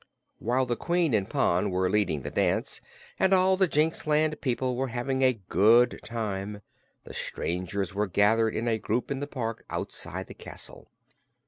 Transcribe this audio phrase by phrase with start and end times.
[0.39, 2.81] While the Queen and Pon were leading this dance,
[3.19, 6.61] and all the Jinxland people were having a good time,
[7.03, 10.87] the strangers were gathered in a group in the park outside the castle.